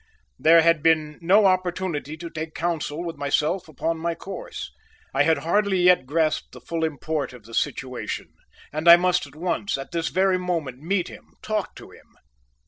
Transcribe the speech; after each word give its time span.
There 0.39 0.63
had 0.63 0.81
been 0.81 1.19
no 1.21 1.45
opportunity 1.45 2.17
to 2.17 2.29
take 2.31 2.55
counsel 2.55 3.03
with 3.03 3.17
myself 3.17 3.67
upon 3.67 3.99
my 3.99 4.15
course. 4.15 4.71
I 5.13 5.21
had 5.21 5.37
hardly 5.37 5.83
yet 5.83 6.07
grasped 6.07 6.53
the 6.53 6.59
full 6.59 6.83
import 6.83 7.33
of 7.33 7.43
the 7.43 7.53
situation 7.53 8.29
and 8.73 8.87
I 8.87 8.95
must 8.95 9.27
at 9.27 9.35
once 9.35 9.77
at 9.77 9.91
this 9.91 10.07
very 10.07 10.39
moment 10.39 10.79
meet 10.81 11.07
him 11.07 11.35
talk 11.43 11.75
to 11.75 11.91
him. 11.91 12.15